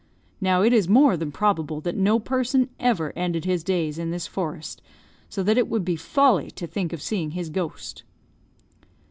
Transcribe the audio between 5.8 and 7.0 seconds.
be folly to think